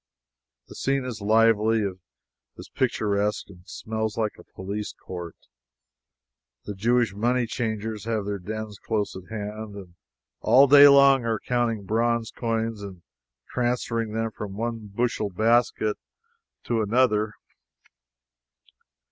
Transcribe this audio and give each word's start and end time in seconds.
The 0.67 0.73
scene 0.73 1.05
is 1.05 1.21
lively, 1.21 1.87
is 2.57 2.69
picturesque, 2.69 3.49
and 3.51 3.61
smells 3.67 4.17
like 4.17 4.31
a 4.39 4.43
police 4.55 4.93
court. 4.99 5.35
The 6.65 6.73
Jewish 6.73 7.13
money 7.13 7.45
changers 7.45 8.05
have 8.05 8.25
their 8.25 8.39
dens 8.39 8.79
close 8.79 9.15
at 9.15 9.29
hand, 9.29 9.75
and 9.75 9.93
all 10.39 10.65
day 10.65 10.87
long 10.87 11.23
are 11.25 11.37
counting 11.39 11.83
bronze 11.85 12.31
coins 12.31 12.81
and 12.81 13.03
transferring 13.51 14.13
them 14.13 14.31
from 14.31 14.55
one 14.57 14.87
bushel 14.87 15.29
basket 15.29 15.97
to 16.63 16.81
another. 16.81 17.35